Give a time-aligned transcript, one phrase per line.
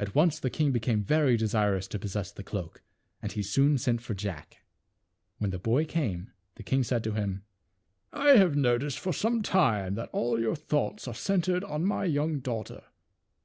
[0.00, 2.82] At once the king became very desirous to possess the cloak,
[3.22, 4.64] and he soon sent for Jack.
[5.36, 7.44] When the boy came the king said to him,"
[8.26, 12.40] I have noticed for some time that all your thoughts are centered on my young
[12.40, 12.86] daughter.